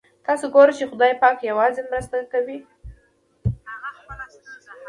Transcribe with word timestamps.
تاسو 0.25 0.45
ګورئ 0.53 0.73
چې 0.79 0.85
خدای 0.91 1.11
پاک 1.21 1.37
یوازې 1.51 1.81
مرسته 1.91 2.17
کوي. 2.33 2.57